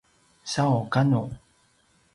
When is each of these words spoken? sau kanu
sau 0.51 0.77
kanu 0.93 1.23